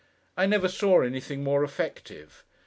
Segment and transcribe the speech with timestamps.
[0.35, 2.43] I never saw anything more effective.